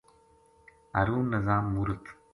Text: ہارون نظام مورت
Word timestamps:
ہارون 0.95 1.25
نظام 1.33 1.63
مورت 1.73 2.03